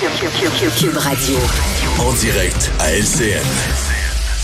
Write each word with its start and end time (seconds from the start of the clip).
Cube 0.00 0.96
Radio. 0.96 1.36
En 1.98 2.10
direct 2.14 2.72
à 2.78 2.90
LCN. 2.94 3.44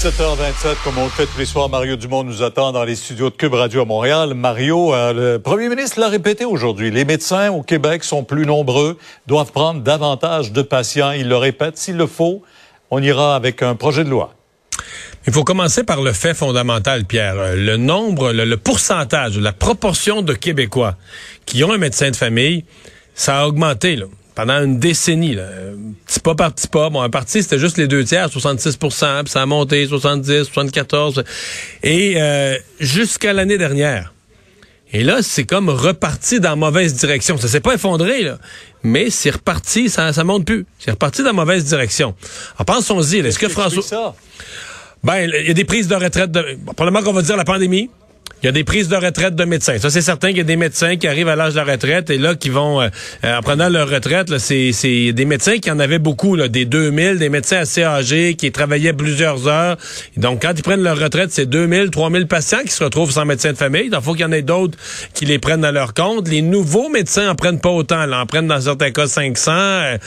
7h27, 0.02 0.76
comme 0.84 0.98
on 0.98 1.04
le 1.04 1.10
fait 1.10 1.24
tous 1.24 1.38
les 1.38 1.46
soirs, 1.46 1.70
Mario 1.70 1.96
Dumont 1.96 2.24
nous 2.24 2.42
attend 2.42 2.72
dans 2.72 2.84
les 2.84 2.94
studios 2.94 3.30
de 3.30 3.36
Cube 3.36 3.54
Radio 3.54 3.80
à 3.80 3.84
Montréal. 3.86 4.34
Mario, 4.34 4.92
euh, 4.92 5.14
le 5.14 5.38
premier 5.38 5.70
ministre 5.70 5.98
l'a 5.98 6.10
répété 6.10 6.44
aujourd'hui, 6.44 6.90
les 6.90 7.06
médecins 7.06 7.50
au 7.50 7.62
Québec 7.62 8.04
sont 8.04 8.22
plus 8.22 8.44
nombreux, 8.44 8.98
doivent 9.26 9.50
prendre 9.50 9.80
davantage 9.80 10.52
de 10.52 10.60
patients. 10.60 11.12
Il 11.12 11.26
le 11.26 11.38
répète, 11.38 11.78
s'il 11.78 11.96
le 11.96 12.06
faut, 12.06 12.42
on 12.90 13.02
ira 13.02 13.34
avec 13.34 13.62
un 13.62 13.76
projet 13.76 14.04
de 14.04 14.10
loi. 14.10 14.34
Il 15.26 15.32
faut 15.32 15.44
commencer 15.44 15.84
par 15.84 16.02
le 16.02 16.12
fait 16.12 16.34
fondamental, 16.34 17.06
Pierre. 17.06 17.36
Euh, 17.38 17.56
Le 17.56 17.78
nombre, 17.78 18.30
le, 18.30 18.44
le 18.44 18.56
pourcentage, 18.58 19.38
la 19.38 19.52
proportion 19.52 20.20
de 20.20 20.34
Québécois 20.34 20.96
qui 21.46 21.64
ont 21.64 21.72
un 21.72 21.78
médecin 21.78 22.10
de 22.10 22.16
famille, 22.16 22.66
ça 23.14 23.40
a 23.40 23.46
augmenté 23.46 23.96
là, 23.96 24.04
pendant 24.36 24.62
une 24.62 24.78
décennie. 24.78 25.34
Là. 25.34 25.48
Petit 26.06 26.20
pas 26.20 26.36
par 26.36 26.52
petit 26.52 26.68
pas. 26.68 26.90
Bon, 26.90 27.00
un 27.00 27.10
parti, 27.10 27.42
c'était 27.42 27.58
juste 27.58 27.78
les 27.78 27.88
deux 27.88 28.04
tiers, 28.04 28.28
66% 28.28 29.24
puis 29.24 29.32
ça 29.32 29.42
a 29.42 29.46
monté, 29.46 29.86
70, 29.86 30.44
74. 30.44 31.24
Et 31.82 32.14
euh, 32.18 32.56
jusqu'à 32.78 33.32
l'année 33.32 33.58
dernière. 33.58 34.12
Et 34.92 35.02
là, 35.02 35.20
c'est 35.22 35.44
comme 35.44 35.68
reparti 35.68 36.38
dans 36.38 36.50
la 36.50 36.56
mauvaise 36.56 36.94
direction. 36.94 37.36
Ça 37.38 37.48
s'est 37.48 37.60
pas 37.60 37.74
effondré, 37.74 38.22
là. 38.22 38.38
Mais 38.84 39.10
c'est 39.10 39.30
reparti, 39.30 39.90
ça, 39.90 40.12
ça 40.12 40.22
monte 40.22 40.44
plus. 40.44 40.64
C'est 40.78 40.92
reparti 40.92 41.22
dans 41.22 41.28
la 41.28 41.32
mauvaise 41.32 41.64
direction. 41.64 42.14
Alors, 42.56 42.66
pensons-y. 42.66 43.18
Est-ce 43.18 43.38
que 43.38 43.48
François... 43.48 43.82
ça? 43.82 44.14
Ben, 45.02 45.28
il 45.28 45.48
y 45.48 45.50
a 45.50 45.54
des 45.54 45.64
prises 45.64 45.88
de 45.88 45.96
retraite 45.96 46.30
de. 46.30 46.56
bon, 46.60 46.72
Probablement 46.72 47.04
qu'on 47.04 47.12
va 47.12 47.22
dire 47.22 47.36
la 47.36 47.44
pandémie. 47.44 47.90
Il 48.46 48.50
y 48.50 48.50
a 48.50 48.52
des 48.52 48.62
prises 48.62 48.86
de 48.86 48.94
retraite 48.94 49.34
de 49.34 49.44
médecins. 49.44 49.76
Ça, 49.80 49.90
c'est 49.90 50.02
certain 50.02 50.28
qu'il 50.28 50.36
y 50.36 50.40
a 50.40 50.44
des 50.44 50.54
médecins 50.54 50.94
qui 50.94 51.08
arrivent 51.08 51.26
à 51.26 51.34
l'âge 51.34 51.54
de 51.54 51.58
la 51.58 51.64
retraite 51.64 52.10
et 52.10 52.16
là, 52.16 52.36
qui 52.36 52.48
vont, 52.48 52.80
euh, 52.80 52.86
euh, 53.24 53.38
en 53.38 53.40
prenant 53.40 53.68
leur 53.68 53.90
retraite, 53.90 54.38
c'est, 54.38 54.70
des 55.12 55.24
médecins 55.24 55.58
qui 55.58 55.68
en 55.68 55.80
avaient 55.80 55.98
beaucoup, 55.98 56.36
là, 56.36 56.46
des 56.46 56.64
2000, 56.64 57.18
des 57.18 57.28
médecins 57.28 57.56
assez 57.56 57.82
âgés 57.82 58.36
qui 58.36 58.52
travaillaient 58.52 58.92
plusieurs 58.92 59.48
heures. 59.48 59.76
Donc, 60.16 60.42
quand 60.42 60.52
ils 60.56 60.62
prennent 60.62 60.84
leur 60.84 60.96
retraite, 60.96 61.32
c'est 61.32 61.46
2000, 61.46 61.90
3000 61.90 62.28
patients 62.28 62.60
qui 62.64 62.70
se 62.70 62.84
retrouvent 62.84 63.10
sans 63.10 63.24
médecin 63.24 63.50
de 63.50 63.56
famille. 63.56 63.90
Il 63.92 64.00
faut 64.00 64.12
qu'il 64.12 64.20
y 64.20 64.24
en 64.24 64.30
ait 64.30 64.42
d'autres 64.42 64.78
qui 65.12 65.24
les 65.24 65.40
prennent 65.40 65.64
à 65.64 65.72
leur 65.72 65.92
compte. 65.92 66.28
Les 66.28 66.42
nouveaux 66.42 66.88
médecins 66.88 67.28
en 67.28 67.34
prennent 67.34 67.58
pas 67.58 67.70
autant. 67.70 68.06
Là, 68.06 68.20
en 68.20 68.26
prennent 68.26 68.46
dans 68.46 68.60
certains 68.60 68.92
cas 68.92 69.08
500. 69.08 69.50
euh. 69.50 69.98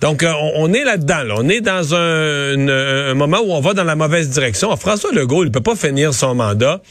donc, 0.00 0.24
euh, 0.24 0.32
on, 0.56 0.72
est 0.72 0.82
là-dedans. 0.82 1.22
là. 1.22 1.34
On 1.36 1.48
est 1.48 1.60
dans 1.60 1.94
un, 1.94 2.68
un 2.68 3.14
moment 3.14 3.38
où 3.38 3.52
on 3.52 3.60
va 3.60 3.72
dans 3.72 3.84
la 3.84 3.94
mauvaise 3.94 4.30
direction. 4.30 4.66
Alors, 4.66 4.80
François 4.80 5.12
Legault, 5.12 5.44
il 5.44 5.52
peut 5.52 5.60
pas 5.60 5.76
finir 5.76 6.12
son 6.12 6.34
mandat 6.34 6.82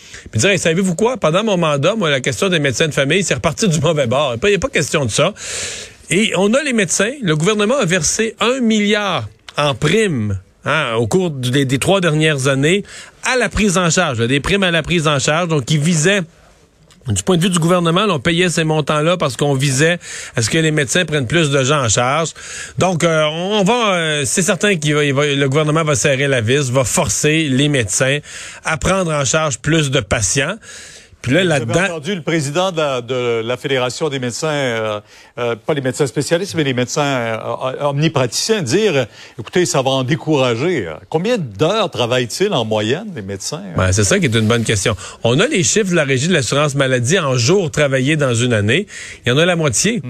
savez-vous 0.77 0.95
quoi? 0.95 1.17
Pendant 1.17 1.43
mon 1.43 1.57
mandat, 1.57 1.95
moi, 1.95 2.11
la 2.11 2.21
question 2.21 2.49
des 2.49 2.59
médecins 2.59 2.88
de 2.88 2.93
famille, 2.93 3.23
c'est 3.23 3.33
reparti 3.33 3.67
du 3.67 3.79
mauvais 3.79 4.05
bord. 4.05 4.35
Il 4.43 4.49
n'y 4.49 4.55
a 4.55 4.59
pas 4.59 4.69
question 4.69 5.05
de 5.05 5.09
ça. 5.09 5.33
Et 6.11 6.33
on 6.38 6.53
a 6.53 6.61
les 6.61 6.73
médecins. 6.73 7.13
Le 7.23 7.35
gouvernement 7.35 7.77
a 7.77 7.85
versé 7.85 8.35
un 8.39 8.59
milliard 8.59 9.27
en 9.57 9.73
primes 9.73 10.38
hein, 10.65 10.93
au 10.97 11.07
cours 11.07 11.31
des, 11.31 11.65
trois 11.79 11.99
dernières 11.99 12.47
années 12.47 12.83
à 13.23 13.38
la 13.38 13.49
prise 13.49 13.79
en 13.79 13.89
charge, 13.89 14.19
des 14.19 14.39
primes 14.39 14.61
à 14.61 14.69
la 14.69 14.83
prise 14.83 15.07
en 15.07 15.17
charge, 15.17 15.47
donc 15.47 15.65
qui 15.65 15.79
visaient 15.79 16.21
du 17.07 17.23
point 17.23 17.38
de 17.38 17.44
vue 17.44 17.50
du 17.50 17.59
gouvernement, 17.59 18.06
on 18.09 18.19
payait 18.19 18.50
ces 18.50 18.63
montants-là 18.63 19.18
parce 19.18 19.38
qu'on 19.38 19.53
visait 19.53 20.00
à 20.35 20.41
ce 20.41 20.50
que 20.50 20.57
les 20.57 20.72
médecins 20.72 21.06
prennent 21.06 21.28
plus 21.28 21.50
de 21.50 21.63
gens 21.63 21.84
en 21.84 21.90
charge. 21.90 22.34
Donc, 22.78 23.03
euh, 23.03 23.23
on 23.25 23.63
va, 23.63 23.94
euh, 23.94 24.23
c'est 24.25 24.41
certain 24.41 24.75
que 24.75 24.88
le 24.88 25.47
gouvernement 25.47 25.84
va 25.84 25.95
serrer 25.95 26.28
la 26.28 26.41
vis, 26.41 26.69
va 26.69 26.84
forcer 26.84 27.47
les 27.50 27.69
médecins 27.69 28.19
à 28.63 28.78
prendre 28.78 29.12
en 29.12 29.25
charge 29.25 29.59
plus 29.59 29.91
de 29.91 30.00
patients. 30.00 30.57
Puis 31.22 31.33
là, 31.33 31.44
là-dedans, 31.44 31.83
entendu 31.83 32.16
le 32.16 32.22
président 32.22 32.72
de 32.72 32.78
la, 32.78 33.01
de 33.01 33.41
la 33.44 33.57
Fédération 33.57 34.09
des 34.09 34.19
médecins, 34.19 34.47
euh, 34.47 35.00
euh, 35.38 35.55
pas 35.55 35.73
les 35.73 35.81
médecins 35.81 36.07
spécialistes, 36.07 36.55
mais 36.55 36.63
les 36.63 36.73
médecins 36.73 37.03
euh, 37.03 37.81
omnipraticiens, 37.81 38.61
dire, 38.61 39.07
écoutez, 39.38 39.66
ça 39.66 39.81
va 39.81 39.89
en 39.91 40.03
décourager. 40.03 40.89
Combien 41.09 41.38
d'heures 41.38 41.89
travaillent-ils 41.89 42.53
en 42.53 42.66
moyenne, 42.66 43.11
les 43.16 43.22
médecins? 43.22 43.63
Ben, 43.75 43.91
c'est 43.91 44.03
ça 44.03 44.19
qui 44.19 44.25
est 44.25 44.35
une 44.35 44.47
bonne 44.47 44.63
question. 44.63 44.95
On 45.23 45.39
a 45.39 45.47
les 45.47 45.63
chiffres 45.63 45.89
de 45.89 45.95
la 45.95 46.03
Régie 46.03 46.27
de 46.27 46.33
l'assurance 46.33 46.75
maladie 46.75 47.19
en 47.19 47.35
jours 47.38 47.72
travaillés 47.72 48.16
dans 48.16 48.33
une 48.33 48.53
année. 48.53 48.88
Il 49.25 49.29
y 49.29 49.31
en 49.31 49.38
a 49.38 49.45
la 49.45 49.56
moitié 49.56 50.01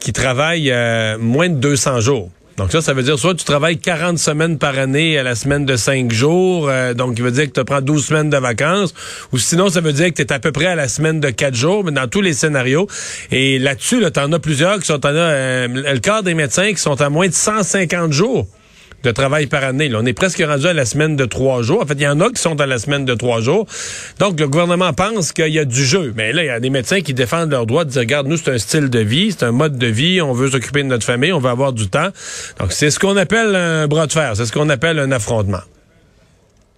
qui 0.00 0.12
travaillent 0.12 0.70
euh, 0.70 1.18
moins 1.18 1.48
de 1.48 1.54
200 1.54 2.00
jours. 2.00 2.30
Donc 2.56 2.70
ça, 2.70 2.80
ça 2.80 2.94
veut 2.94 3.02
dire 3.02 3.18
soit 3.18 3.34
tu 3.34 3.44
travailles 3.44 3.78
40 3.78 4.18
semaines 4.18 4.58
par 4.58 4.78
année 4.78 5.18
à 5.18 5.24
la 5.24 5.34
semaine 5.34 5.64
de 5.64 5.76
5 5.76 6.12
jours, 6.12 6.68
euh, 6.68 6.94
donc 6.94 7.14
il 7.16 7.24
veut 7.24 7.32
dire 7.32 7.46
que 7.46 7.58
tu 7.58 7.64
prends 7.64 7.80
12 7.80 8.06
semaines 8.06 8.30
de 8.30 8.36
vacances, 8.36 8.94
ou 9.32 9.38
sinon 9.38 9.68
ça 9.70 9.80
veut 9.80 9.92
dire 9.92 10.10
que 10.10 10.14
tu 10.14 10.22
es 10.22 10.32
à 10.32 10.38
peu 10.38 10.52
près 10.52 10.66
à 10.66 10.76
la 10.76 10.86
semaine 10.86 11.18
de 11.18 11.30
4 11.30 11.54
jours, 11.54 11.82
mais 11.84 11.90
dans 11.90 12.06
tous 12.06 12.20
les 12.20 12.32
scénarios. 12.32 12.86
Et 13.32 13.58
là-dessus, 13.58 14.00
là, 14.00 14.10
tu 14.12 14.20
en 14.20 14.32
as 14.32 14.38
plusieurs 14.38 14.78
qui 14.78 14.86
sont 14.86 15.04
en 15.04 15.10
euh, 15.12 15.66
le 15.68 15.98
quart 15.98 16.22
des 16.22 16.34
médecins 16.34 16.70
qui 16.70 16.80
sont 16.80 17.00
à 17.00 17.08
moins 17.08 17.26
de 17.26 17.34
150 17.34 18.12
jours 18.12 18.46
de 19.04 19.10
travail 19.12 19.46
par 19.46 19.62
année. 19.62 19.88
Là, 19.88 19.98
on 20.00 20.06
est 20.06 20.14
presque 20.14 20.42
rendu 20.44 20.66
à 20.66 20.72
la 20.72 20.84
semaine 20.84 21.16
de 21.16 21.24
trois 21.24 21.62
jours. 21.62 21.82
En 21.82 21.86
fait, 21.86 21.94
il 21.94 22.02
y 22.02 22.08
en 22.08 22.20
a 22.20 22.30
qui 22.30 22.40
sont 22.40 22.54
dans 22.54 22.66
la 22.66 22.78
semaine 22.78 23.04
de 23.04 23.14
trois 23.14 23.40
jours. 23.40 23.66
Donc, 24.18 24.40
le 24.40 24.48
gouvernement 24.48 24.92
pense 24.92 25.32
qu'il 25.32 25.48
y 25.48 25.58
a 25.58 25.64
du 25.64 25.84
jeu. 25.84 26.12
Mais 26.16 26.32
là, 26.32 26.42
il 26.42 26.46
y 26.46 26.50
a 26.50 26.60
des 26.60 26.70
médecins 26.70 27.00
qui 27.00 27.14
défendent 27.14 27.50
leur 27.50 27.66
droit 27.66 27.84
de 27.84 27.90
dire, 27.90 28.00
regarde, 28.00 28.26
nous, 28.26 28.36
c'est 28.36 28.50
un 28.50 28.58
style 28.58 28.90
de 28.90 29.00
vie, 29.00 29.32
c'est 29.32 29.44
un 29.44 29.52
mode 29.52 29.78
de 29.78 29.86
vie, 29.86 30.20
on 30.20 30.32
veut 30.32 30.50
s'occuper 30.50 30.82
de 30.82 30.88
notre 30.88 31.04
famille, 31.04 31.32
on 31.32 31.38
veut 31.38 31.50
avoir 31.50 31.72
du 31.72 31.88
temps. 31.88 32.08
Donc, 32.58 32.72
c'est 32.72 32.90
ce 32.90 32.98
qu'on 32.98 33.16
appelle 33.16 33.54
un 33.54 33.86
bras 33.86 34.06
de 34.06 34.12
fer, 34.12 34.32
c'est 34.36 34.46
ce 34.46 34.52
qu'on 34.52 34.68
appelle 34.68 34.98
un 34.98 35.12
affrontement. 35.12 35.60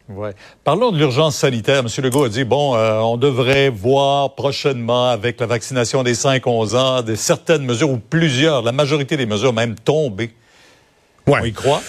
Ouais. 0.09 0.35
Parlons 0.63 0.93
de 0.93 0.99
l'urgence 0.99 1.37
sanitaire. 1.37 1.81
M. 1.81 1.89
Legault 2.05 2.25
a 2.25 2.29
dit, 2.29 2.45
bon, 2.45 2.77
euh, 2.77 2.99
on 3.01 3.17
devrait 3.17 3.71
voir 3.71 4.35
prochainement, 4.37 5.09
avec 5.09 5.41
la 5.41 5.47
vaccination 5.47 6.05
des 6.05 6.15
5-11 6.15 6.77
ans, 6.77 7.03
de 7.03 7.17
certaines 7.17 7.65
mesures, 7.65 7.91
ou 7.91 7.99
plusieurs, 7.99 8.63
la 8.63 8.73
majorité 8.73 9.17
des 9.17 9.27
mesures 9.27 9.53
même 9.53 9.75
tomber. 9.75 10.31
Ouais. 11.27 11.41
On 11.43 11.45
y 11.45 11.53
croit? 11.53 11.83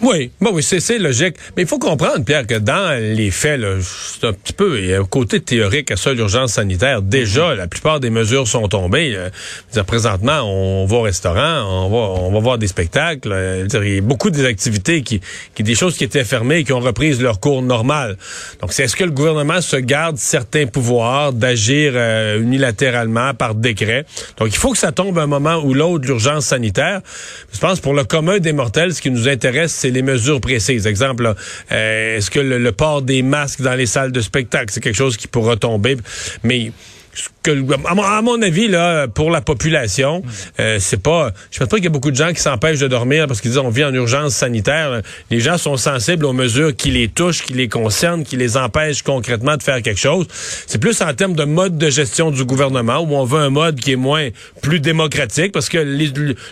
Oui, 0.00 0.30
bon, 0.40 0.50
oui, 0.54 0.62
c'est 0.62 0.80
c'est 0.80 0.98
logique. 0.98 1.36
Mais 1.56 1.62
il 1.62 1.68
faut 1.68 1.78
comprendre, 1.78 2.24
Pierre, 2.24 2.46
que 2.46 2.54
dans 2.54 2.98
les 2.98 3.30
faits, 3.30 3.60
là, 3.60 3.76
c'est 3.80 4.26
un 4.26 4.32
petit 4.32 4.54
peu, 4.54 4.78
il 4.78 4.86
y 4.86 4.94
a 4.94 5.00
un 5.00 5.04
côté 5.04 5.40
théorique 5.40 5.90
à 5.90 5.96
ça, 5.96 6.14
l'urgence 6.14 6.54
sanitaire. 6.54 7.02
Déjà, 7.02 7.54
la 7.54 7.66
plupart 7.66 8.00
des 8.00 8.08
mesures 8.08 8.48
sont 8.48 8.66
tombées. 8.68 9.14
Euh, 9.14 9.28
dire, 9.72 9.84
présentement, 9.84 10.40
on 10.42 10.86
va 10.86 10.96
au 10.96 11.02
restaurant, 11.02 11.84
on 11.84 11.90
va, 11.90 12.22
on 12.22 12.32
va 12.32 12.40
voir 12.40 12.56
des 12.56 12.66
spectacles. 12.66 13.30
euh, 13.30 13.66
dire, 13.66 13.84
il 13.84 13.94
y 13.96 13.98
a 13.98 14.00
beaucoup 14.00 14.30
des 14.30 14.46
activités 14.46 15.02
qui, 15.02 15.20
qui, 15.54 15.62
des 15.62 15.74
choses 15.74 15.96
qui 15.96 16.04
étaient 16.04 16.24
fermées 16.24 16.58
et 16.58 16.64
qui 16.64 16.72
ont 16.72 16.80
repris 16.80 17.14
leur 17.18 17.38
cours 17.38 17.60
normal. 17.62 18.16
Donc, 18.62 18.72
c'est 18.72 18.84
est-ce 18.84 18.96
que 18.96 19.04
le 19.04 19.10
gouvernement 19.10 19.60
se 19.60 19.76
garde 19.76 20.16
certains 20.16 20.66
pouvoirs 20.66 21.34
d'agir 21.34 21.92
euh, 21.94 22.40
unilatéralement 22.40 23.34
par 23.34 23.54
décret? 23.54 24.06
Donc, 24.38 24.48
il 24.48 24.56
faut 24.56 24.72
que 24.72 24.78
ça 24.78 24.92
tombe 24.92 25.18
un 25.18 25.26
moment 25.26 25.56
ou 25.56 25.74
l'autre, 25.74 26.06
l'urgence 26.06 26.46
sanitaire. 26.46 27.02
Je 27.52 27.58
pense 27.58 27.80
pour 27.80 27.92
le 27.92 28.04
commun 28.04 28.38
des 28.38 28.54
mortels, 28.54 28.94
ce 28.94 29.02
qui 29.02 29.10
nous 29.10 29.28
intéresse, 29.28 29.73
c'est 29.74 29.90
les 29.90 30.02
mesures 30.02 30.40
précises. 30.40 30.86
Exemple, 30.86 31.34
euh, 31.72 32.16
est-ce 32.16 32.30
que 32.30 32.40
le, 32.40 32.58
le 32.58 32.72
port 32.72 33.02
des 33.02 33.22
masques 33.22 33.62
dans 33.62 33.74
les 33.74 33.86
salles 33.86 34.12
de 34.12 34.20
spectacle, 34.20 34.72
c'est 34.72 34.80
quelque 34.80 34.96
chose 34.96 35.16
qui 35.16 35.28
pourra 35.28 35.56
tomber? 35.56 35.96
Mais 36.42 36.72
que, 37.42 37.50
à, 37.86 37.94
mon, 37.94 38.02
à 38.02 38.22
mon 38.22 38.40
avis, 38.42 38.68
là, 38.68 39.08
pour 39.08 39.30
la 39.30 39.40
population, 39.40 40.22
euh, 40.60 40.78
c'est 40.80 41.02
pas. 41.02 41.32
Je 41.50 41.58
pense 41.58 41.68
pas 41.68 41.76
qu'il 41.76 41.84
y 41.84 41.88
a 41.88 41.90
beaucoup 41.90 42.10
de 42.10 42.16
gens 42.16 42.32
qui 42.32 42.40
s'empêchent 42.40 42.80
de 42.80 42.88
dormir 42.88 43.26
parce 43.26 43.40
qu'ils 43.40 43.50
disent 43.50 43.58
on 43.58 43.70
vit 43.70 43.84
en 43.84 43.94
urgence 43.94 44.34
sanitaire. 44.34 45.02
Les 45.30 45.40
gens 45.40 45.58
sont 45.58 45.76
sensibles 45.76 46.24
aux 46.24 46.32
mesures 46.32 46.74
qui 46.74 46.90
les 46.90 47.08
touchent, 47.08 47.42
qui 47.42 47.52
les 47.52 47.68
concernent, 47.68 48.24
qui 48.24 48.36
les 48.36 48.56
empêchent 48.56 49.02
concrètement 49.02 49.56
de 49.56 49.62
faire 49.62 49.82
quelque 49.82 50.00
chose. 50.00 50.26
C'est 50.66 50.78
plus 50.78 51.00
en 51.02 51.12
termes 51.14 51.34
de 51.34 51.44
mode 51.44 51.78
de 51.78 51.90
gestion 51.90 52.30
du 52.30 52.44
gouvernement 52.44 52.98
où 53.00 53.14
on 53.14 53.24
veut 53.24 53.40
un 53.40 53.50
mode 53.50 53.80
qui 53.80 53.92
est 53.92 53.96
moins 53.96 54.28
plus 54.62 54.80
démocratique 54.80 55.52
parce 55.52 55.68
que 55.68 55.78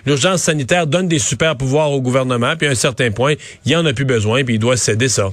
l'urgence 0.07 0.43
sanitaire 0.43 0.87
donne 0.87 1.09
des 1.09 1.19
super 1.19 1.57
pouvoirs 1.57 1.91
au 1.91 2.01
gouvernement, 2.01 2.55
puis 2.57 2.69
à 2.69 2.71
un 2.71 2.75
certain 2.75 3.11
point, 3.11 3.35
il 3.65 3.77
en 3.77 3.87
a 3.87 3.93
plus 3.93 4.05
besoin, 4.05 4.45
puis 4.45 4.55
il 4.55 4.59
doit 4.59 4.77
céder 4.77 5.09
ça. 5.09 5.33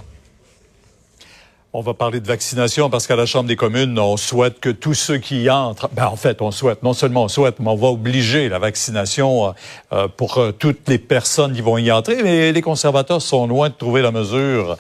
On 1.72 1.82
va 1.82 1.94
parler 1.94 2.20
de 2.20 2.26
vaccination 2.26 2.90
parce 2.90 3.06
qu'à 3.06 3.16
la 3.16 3.28
Chambre 3.28 3.48
des 3.48 3.56
communes, 3.56 4.00
on 4.00 4.18
souhaite 4.18 4.60
que 4.60 4.70
tous 4.70 4.96
ceux 4.96 5.20
qui 5.20 5.44
y 5.44 5.52
entrent, 5.52 5.88
ben 5.94 6.08
en 6.08 6.16
fait, 6.16 6.42
on 6.42 6.50
souhaite, 6.50 6.82
non 6.82 6.94
seulement 6.94 7.26
on 7.26 7.28
souhaite, 7.28 7.60
mais 7.60 7.70
on 7.70 7.76
va 7.76 7.90
obliger 7.90 8.50
la 8.50 8.58
vaccination 8.58 9.54
euh, 9.94 10.08
pour 10.08 10.40
euh, 10.40 10.52
toutes 10.52 10.90
les 10.90 10.98
personnes 10.98 11.54
qui 11.54 11.62
vont 11.62 11.78
y 11.78 11.92
entrer, 11.92 12.24
mais 12.24 12.52
les 12.52 12.62
conservateurs 12.64 13.22
sont 13.22 13.46
loin 13.46 13.70
de 13.70 13.76
trouver 13.76 14.02
la 14.02 14.10
mesure 14.10 14.78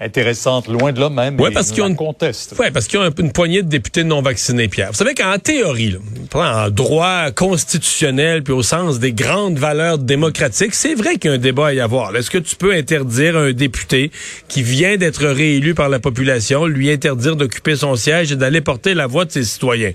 intéressante, 0.00 0.66
loin 0.66 0.92
de 0.92 0.98
là 1.00 1.10
même, 1.10 1.38
et 1.38 1.54
parce 1.54 1.70
qu'ils 1.70 1.82
ont 1.82 1.86
une-. 1.88 1.96
Oui, 2.58 2.66
parce 2.72 2.86
qu'il 2.88 2.98
y 2.98 3.02
a 3.02 3.06
un- 3.06 3.10
une 3.20 3.30
poignée 3.30 3.62
de 3.62 3.68
députés 3.68 4.02
non 4.02 4.20
vaccinés, 4.20 4.66
Pierre. 4.66 4.88
Vous 4.90 4.96
savez 4.96 5.14
qu'en 5.14 5.38
théorie, 5.38 5.92
là, 5.92 6.64
en 6.66 6.70
droit 6.70 7.30
constitutionnel, 7.30 8.42
puis 8.42 8.52
au 8.52 8.62
sens 8.62 8.98
des 8.98 9.12
grandes 9.12 9.58
valeurs 9.58 9.98
démocratiques, 9.98 10.74
c'est 10.74 10.94
vrai 10.94 11.16
qu'il 11.18 11.30
y 11.30 11.32
a 11.32 11.36
un 11.36 11.38
débat 11.38 11.68
à 11.68 11.72
y 11.74 11.80
avoir. 11.80 12.16
Est-ce 12.16 12.30
que 12.30 12.38
tu 12.38 12.56
peux 12.56 12.72
interdire 12.72 13.36
à 13.36 13.40
un 13.42 13.52
député 13.52 14.10
qui 14.48 14.62
vient 14.62 14.96
d'être 14.96 15.24
réélu 15.26 15.74
par 15.74 15.88
la 15.88 16.00
population, 16.00 16.66
lui 16.66 16.90
interdire 16.90 17.36
d'occuper 17.36 17.76
son 17.76 17.94
siège 17.94 18.32
et 18.32 18.36
d'aller 18.36 18.60
porter 18.60 18.94
la 18.94 19.06
voix 19.06 19.24
de 19.24 19.30
ses 19.30 19.44
citoyens? 19.44 19.92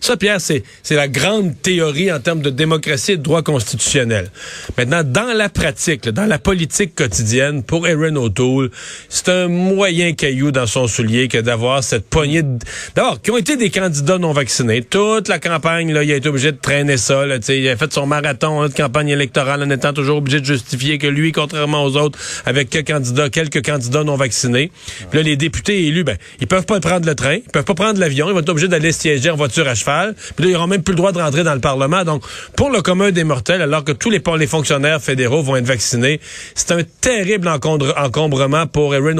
Ça, 0.00 0.16
Pierre, 0.16 0.40
c'est 0.40 0.64
c'est 0.82 0.96
la 0.96 1.08
grande 1.08 1.54
théorie 1.62 2.12
en 2.12 2.18
termes 2.20 2.42
de 2.42 2.50
démocratie 2.50 3.12
et 3.12 3.16
de 3.16 3.22
droit 3.22 3.42
constitutionnel. 3.42 4.30
Maintenant, 4.76 5.02
dans 5.04 5.32
la 5.36 5.48
pratique, 5.48 6.06
là, 6.06 6.12
dans 6.12 6.26
la 6.26 6.38
politique 6.38 6.94
quotidienne, 6.94 7.62
pour 7.62 7.86
Erin 7.86 8.16
O'Toole, 8.16 8.70
c'est 9.08 9.28
un 9.34 9.48
moyen 9.48 10.12
caillou 10.12 10.50
dans 10.50 10.66
son 10.66 10.86
soulier 10.86 11.28
que 11.28 11.38
d'avoir 11.38 11.82
cette 11.82 12.08
poignée 12.08 12.42
de... 12.42 12.58
D'abord, 12.94 13.20
qui 13.20 13.30
ont 13.30 13.36
été 13.36 13.56
des 13.56 13.70
candidats 13.70 14.18
non 14.18 14.32
vaccinés. 14.32 14.82
Toute 14.82 15.28
la 15.28 15.38
campagne, 15.38 15.92
là, 15.92 16.02
il 16.02 16.12
a 16.12 16.16
été 16.16 16.28
obligé 16.28 16.52
de 16.52 16.58
traîner 16.58 16.96
ça. 16.96 17.26
Là, 17.26 17.36
il 17.48 17.68
a 17.68 17.76
fait 17.76 17.92
son 17.92 18.06
marathon 18.06 18.62
hein, 18.62 18.68
de 18.68 18.74
campagne 18.74 19.08
électorale 19.08 19.62
en 19.62 19.70
étant 19.70 19.92
toujours 19.92 20.18
obligé 20.18 20.40
de 20.40 20.46
justifier 20.46 20.98
que 20.98 21.06
lui, 21.06 21.32
contrairement 21.32 21.84
aux 21.84 21.96
autres, 21.96 22.18
avec 22.46 22.70
quelques 22.70 22.88
candidats, 22.88 23.28
quelques 23.30 23.64
candidats 23.64 24.04
non 24.04 24.16
vaccinés. 24.16 24.70
Puis 25.10 25.18
là, 25.18 25.22
les 25.22 25.36
députés 25.36 25.86
élus, 25.86 26.04
ben, 26.04 26.16
ils 26.40 26.46
peuvent 26.46 26.66
pas 26.66 26.80
prendre 26.80 27.06
le 27.06 27.14
train, 27.14 27.36
ils 27.36 27.50
peuvent 27.52 27.64
pas 27.64 27.74
prendre 27.74 27.98
l'avion, 27.98 28.28
ils 28.28 28.32
vont 28.32 28.40
être 28.40 28.48
obligés 28.48 28.68
d'aller 28.68 28.92
siéger 28.92 29.30
en 29.30 29.36
voiture 29.36 29.66
à 29.66 29.74
cheval. 29.74 30.14
Puis 30.36 30.44
là, 30.44 30.50
ils 30.50 30.56
auront 30.56 30.66
même 30.66 30.82
plus 30.82 30.92
le 30.92 30.98
droit 30.98 31.12
de 31.12 31.18
rentrer 31.18 31.44
dans 31.44 31.54
le 31.54 31.60
Parlement. 31.60 32.04
Donc, 32.04 32.22
pour 32.56 32.70
le 32.70 32.82
commun 32.82 33.10
des 33.10 33.24
mortels, 33.24 33.62
alors 33.62 33.84
que 33.84 33.92
tous 33.92 34.10
les, 34.10 34.20
fonctionnaires 34.46 35.00
fédéraux 35.00 35.42
vont 35.42 35.56
être 35.56 35.66
vaccinés, 35.66 36.20
c'est 36.54 36.72
un 36.72 36.82
terrible 37.00 37.48
encombre- 37.48 37.94
encombrement 37.96 38.66
pour 38.66 38.94
Erin 38.94 39.18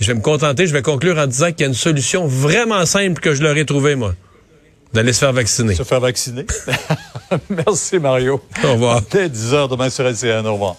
Je 0.00 0.06
vais 0.06 0.14
me 0.14 0.20
contenter, 0.20 0.66
je 0.66 0.72
vais 0.72 0.82
conclure 0.82 1.18
en 1.18 1.26
disant 1.26 1.50
qu'il 1.52 1.60
y 1.60 1.64
a 1.64 1.66
une 1.66 1.74
solution 1.74 2.26
vraiment 2.26 2.86
simple 2.86 3.20
que 3.20 3.34
je 3.34 3.42
leur 3.42 3.56
ai 3.56 3.66
trouvée, 3.66 3.94
moi. 3.94 4.14
D'aller 4.92 5.12
se 5.12 5.20
faire 5.20 5.32
vacciner. 5.32 5.74
Se 5.74 5.84
faire 5.84 6.00
vacciner. 6.00 6.46
Merci, 7.48 7.98
Mario. 7.98 8.42
Au 8.62 8.72
revoir. 8.72 9.00
Dès 9.10 9.28
10 9.28 9.54
heures 9.54 9.68
demain 9.68 9.88
sur 9.88 10.04
LCN. 10.04 10.46
Au 10.46 10.52
revoir. 10.52 10.76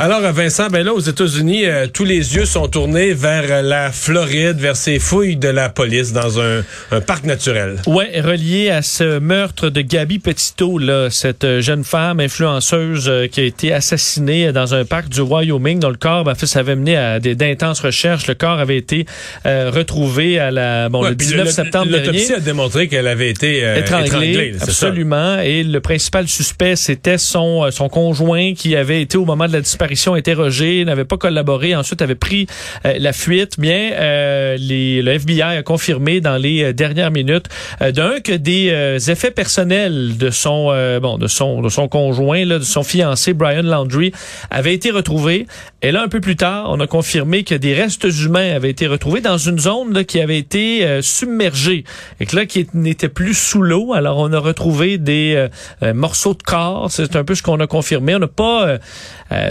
Alors, 0.00 0.20
Vincent, 0.32 0.68
ben 0.68 0.84
là, 0.86 0.94
aux 0.94 1.00
États-Unis, 1.00 1.66
euh, 1.66 1.88
tous 1.92 2.04
les 2.04 2.36
yeux 2.36 2.44
sont 2.44 2.68
tournés 2.68 3.14
vers 3.14 3.42
euh, 3.50 3.62
la 3.62 3.90
Floride, 3.90 4.56
vers 4.58 4.76
ces 4.76 5.00
fouilles 5.00 5.34
de 5.34 5.48
la 5.48 5.70
police 5.70 6.12
dans 6.12 6.40
un, 6.40 6.62
un 6.92 7.00
parc 7.00 7.24
naturel. 7.24 7.80
Ouais, 7.88 8.20
relié 8.20 8.70
à 8.70 8.82
ce 8.82 9.18
meurtre 9.18 9.70
de 9.70 9.80
Gabi 9.80 10.20
Petito, 10.20 10.78
là, 10.78 11.08
cette 11.10 11.42
euh, 11.42 11.60
jeune 11.60 11.82
femme 11.82 12.20
influenceuse 12.20 13.08
euh, 13.08 13.26
qui 13.26 13.40
a 13.40 13.42
été 13.42 13.72
assassinée 13.72 14.52
dans 14.52 14.72
un 14.72 14.84
parc 14.84 15.08
du 15.08 15.20
Wyoming, 15.20 15.80
dont 15.80 15.90
le 15.90 15.96
corps, 15.96 16.22
ben, 16.22 16.30
en 16.30 16.34
fait, 16.36 16.46
ça 16.46 16.60
avait 16.60 16.76
mené 16.76 16.96
à 16.96 17.18
des- 17.18 17.34
d'intenses 17.34 17.80
recherches. 17.80 18.28
Le 18.28 18.34
corps 18.34 18.60
avait 18.60 18.76
été 18.76 19.04
euh, 19.46 19.72
retrouvé 19.74 20.38
à 20.38 20.52
la, 20.52 20.88
bon, 20.90 21.02
Ouais, 21.02 21.10
le 21.10 21.16
puis 21.16 21.26
19 21.26 21.50
septembre 21.50 21.86
dernier. 21.90 22.06
L'autopsie 22.06 22.34
a 22.34 22.38
démontré 22.40 22.86
qu'elle 22.86 23.08
avait 23.08 23.30
été 23.30 23.64
euh, 23.64 23.78
étranglé, 23.78 24.06
étranglée. 24.06 24.50
là, 24.52 24.58
c'est 24.60 24.64
ça. 24.66 24.86
absolument. 24.86 25.40
Et 25.40 25.64
le 25.64 25.80
principal 25.80 26.28
suspect, 26.28 26.76
c'était 26.76 27.18
son 27.18 27.64
euh, 27.64 27.72
son 27.72 27.88
conjoint 27.88 28.54
qui 28.54 28.76
avait 28.76 29.02
été 29.02 29.18
au 29.18 29.24
moment 29.24 29.48
de 29.48 29.52
la 29.54 29.60
disparition 29.60 29.87
interrogé, 30.14 30.84
n'avait 30.84 31.04
pas 31.04 31.16
collaboré, 31.16 31.74
ensuite 31.76 32.02
avait 32.02 32.14
pris 32.14 32.46
euh, 32.84 32.94
la 32.98 33.12
fuite. 33.12 33.58
Bien, 33.58 33.92
euh, 33.92 34.56
le 34.58 35.10
FBI 35.12 35.42
a 35.42 35.62
confirmé 35.62 36.20
dans 36.20 36.36
les 36.36 36.62
euh, 36.62 36.72
dernières 36.72 37.10
minutes 37.10 37.46
d'un 37.80 38.20
que 38.20 38.32
des 38.32 38.68
effets 39.10 39.30
personnels 39.30 40.16
de 40.16 40.30
son 40.30 40.66
bon 41.00 41.18
de 41.18 41.26
son 41.26 41.62
de 41.62 41.68
son 41.68 41.88
conjoint, 41.88 42.44
là, 42.44 42.58
de 42.58 42.64
son 42.64 42.82
fiancé 42.82 43.32
Brian 43.32 43.62
Landry, 43.62 44.12
avaient 44.50 44.74
été 44.74 44.90
retrouvés. 44.90 45.46
Et 45.82 45.92
là, 45.92 46.02
un 46.02 46.08
peu 46.08 46.20
plus 46.20 46.36
tard, 46.36 46.66
on 46.70 46.80
a 46.80 46.86
confirmé 46.86 47.44
que 47.44 47.54
des 47.54 47.74
restes 47.74 48.04
humains 48.04 48.54
avaient 48.54 48.70
été 48.70 48.86
retrouvés 48.86 49.20
dans 49.20 49.38
une 49.38 49.58
zone 49.58 49.92
là, 49.92 50.04
qui 50.04 50.20
avait 50.20 50.38
été 50.38 51.00
submergée 51.02 51.84
et 52.20 52.26
que 52.26 52.36
là, 52.36 52.46
qui 52.46 52.66
n'était 52.74 53.08
plus 53.08 53.34
sous 53.34 53.62
l'eau. 53.62 53.92
Alors, 53.92 54.18
on 54.18 54.32
a 54.32 54.38
retrouvé 54.38 54.98
des 54.98 55.46
morceaux 55.94 56.34
de 56.34 56.42
corps. 56.42 56.90
C'est 56.90 57.16
un 57.16 57.24
peu 57.24 57.34
ce 57.34 57.42
qu'on 57.42 57.60
a 57.60 57.66
confirmé. 57.66 58.14
On 58.16 58.20
n'a 58.20 58.26
pas 58.26 58.78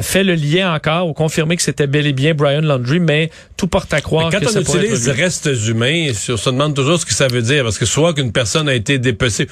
fait 0.01 0.23
le 0.23 0.26
lien 0.35 0.73
encore 0.73 1.07
ou 1.07 1.13
confirmé 1.13 1.55
que 1.55 1.61
c'était 1.61 1.87
bel 1.87 2.07
et 2.07 2.13
bien 2.13 2.33
Brian 2.33 2.61
Landry, 2.61 2.99
mais 2.99 3.29
tout 3.55 3.67
porte 3.67 3.93
à 3.93 4.01
croire 4.01 4.29
Mais 4.31 4.39
que 4.39 4.45
quand 4.45 4.51
ça 4.51 4.59
on 4.59 4.61
utilise 4.61 5.09
restes 5.09 5.49
humains, 5.67 6.09
on 6.29 6.37
se 6.37 6.49
demande 6.49 6.75
toujours 6.75 6.99
ce 6.99 7.05
que 7.05 7.13
ça 7.13 7.27
veut 7.27 7.41
dire, 7.41 7.63
parce 7.63 7.77
que 7.77 7.85
soit 7.85 8.13
qu'une 8.13 8.31
personne 8.31 8.69
a 8.69 8.73
été 8.73 8.99
dépecée, 8.99 9.47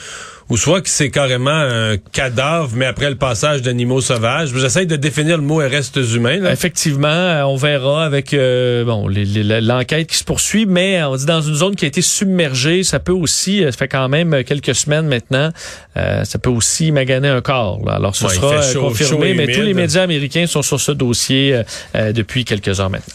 ou 0.49 0.57
soit 0.57 0.81
que 0.81 0.89
c'est 0.89 1.09
carrément 1.09 1.49
un 1.49 1.97
cadavre, 2.11 2.69
mais 2.75 2.85
après 2.85 3.09
le 3.09 3.15
passage 3.15 3.61
d'animaux 3.63 3.99
sauvages. 4.01 4.51
J'essaie 4.55 4.85
de 4.85 4.95
définir 4.95 5.37
le 5.37 5.43
mot 5.43 5.57
restes 5.57 5.95
humains. 6.13 6.37
Là. 6.39 6.51
Effectivement, 6.51 7.07
euh, 7.07 7.41
on 7.43 7.55
verra 7.55 8.05
avec 8.05 8.33
euh, 8.33 8.83
bon 8.85 9.07
l'enquête 9.09 10.07
qui 10.07 10.17
se 10.17 10.23
poursuit, 10.23 10.65
mais 10.67 10.99
euh, 10.99 11.09
on 11.09 11.15
dit 11.15 11.25
dans 11.25 11.41
une 11.41 11.55
zone 11.55 11.75
qui 11.75 11.85
a 11.85 11.87
été 11.87 12.01
submergée, 12.01 12.83
ça 12.83 12.99
peut 12.99 13.11
aussi, 13.11 13.63
ça 13.63 13.71
fait 13.71 13.87
quand 13.87 14.07
même 14.07 14.43
quelques 14.43 14.75
semaines 14.75 15.07
maintenant, 15.07 15.49
euh, 15.97 16.23
ça 16.23 16.37
peut 16.37 16.51
aussi 16.51 16.91
maganer 16.91 17.29
un 17.29 17.41
corps. 17.41 17.81
là. 17.85 17.93
Alors 17.93 18.15
ce 18.15 18.25
Ouais, 18.25 18.33
sera 18.35 18.61
chaud- 18.61 18.81
confirmé, 18.81 19.33
mais 19.33 19.47
tous 19.51 19.61
les 19.61 19.73
médias 19.73 20.03
américains 20.03 20.45
sont 20.45 20.61
sur 20.61 20.79
ce 20.79 20.91
dossier 20.91 21.61
euh, 21.95 22.11
depuis 22.13 22.45
quelques 22.45 22.79
heures 22.79 22.89
maintenant. 22.91 23.13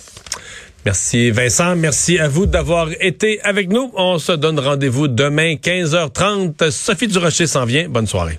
Merci 0.86 1.30
Vincent, 1.30 1.76
merci 1.76 2.18
à 2.18 2.28
vous 2.28 2.46
d'avoir 2.46 2.88
été 3.00 3.40
avec 3.42 3.70
nous. 3.70 3.92
On 3.94 4.18
se 4.18 4.32
donne 4.32 4.58
rendez-vous 4.58 5.08
demain 5.08 5.54
15h30. 5.54 6.70
Sophie 6.70 7.06
Durocher 7.06 7.46
s'en 7.46 7.66
vient. 7.66 7.88
Bonne 7.88 8.06
soirée. 8.06 8.28